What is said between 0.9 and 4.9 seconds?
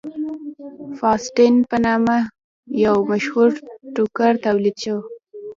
فاسټین په نامه یو مشهور ټوکر تولید